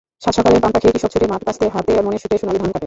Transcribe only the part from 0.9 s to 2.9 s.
কৃষক ছোটে মাঠেকাস্তে হাতে মনের সুখে সোনালি ধান কাটে।